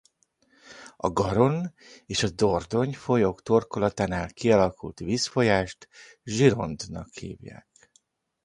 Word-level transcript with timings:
A 0.97 1.09
Garonne 1.09 1.73
és 2.05 2.23
a 2.23 2.29
Dordogne 2.29 2.93
folyók 2.93 3.41
torkolatánál 3.41 4.29
kialakult 4.33 4.99
vízfolyást 4.99 5.87
Gironde-nak 6.23 7.13
hívják. 7.13 7.91